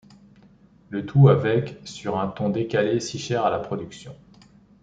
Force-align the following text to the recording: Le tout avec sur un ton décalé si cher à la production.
Le 0.89 1.05
tout 1.05 1.29
avec 1.29 1.79
sur 1.85 2.17
un 2.19 2.27
ton 2.27 2.49
décalé 2.49 2.99
si 2.99 3.19
cher 3.19 3.45
à 3.45 3.51
la 3.51 3.59
production. 3.59 4.15